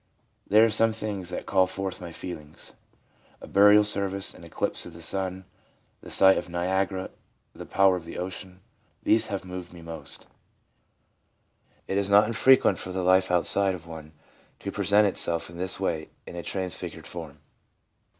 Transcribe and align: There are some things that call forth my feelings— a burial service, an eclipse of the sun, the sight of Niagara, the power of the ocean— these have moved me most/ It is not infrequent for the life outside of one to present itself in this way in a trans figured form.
There 0.47 0.65
are 0.65 0.71
some 0.71 0.93
things 0.93 1.29
that 1.29 1.45
call 1.45 1.67
forth 1.67 2.01
my 2.01 2.11
feelings— 2.11 2.73
a 3.39 3.45
burial 3.47 3.83
service, 3.83 4.33
an 4.33 4.43
eclipse 4.43 4.83
of 4.83 4.93
the 4.93 5.01
sun, 5.03 5.45
the 6.01 6.09
sight 6.09 6.39
of 6.39 6.49
Niagara, 6.49 7.11
the 7.53 7.67
power 7.67 7.97
of 7.97 8.05
the 8.05 8.17
ocean— 8.17 8.61
these 9.03 9.27
have 9.27 9.45
moved 9.45 9.73
me 9.73 9.83
most/ 9.83 10.25
It 11.87 11.99
is 11.99 12.09
not 12.09 12.25
infrequent 12.25 12.79
for 12.79 12.91
the 12.91 13.03
life 13.03 13.29
outside 13.29 13.75
of 13.75 13.85
one 13.85 14.13
to 14.61 14.71
present 14.71 15.05
itself 15.05 15.51
in 15.51 15.57
this 15.57 15.79
way 15.79 16.09
in 16.25 16.35
a 16.35 16.41
trans 16.41 16.73
figured 16.73 17.05
form. 17.05 17.37